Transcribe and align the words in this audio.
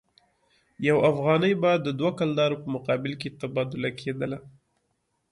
یو 0.87 0.97
افغانۍ 1.11 1.53
به 1.61 1.71
د 1.85 1.87
دوه 1.99 2.11
کلدارو 2.19 2.61
په 2.63 2.67
مقابل 2.75 3.13
کې 3.21 3.35
تبادله 3.41 3.89
کېدله. 3.99 4.37